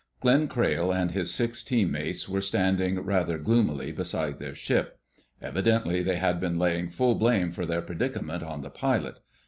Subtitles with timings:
[0.19, 4.97] Glenn Crayle and his six team mates were standing rather gloomily beside their ship.
[5.39, 9.19] Evidently they had been laying full blame for their predicament on the pilot.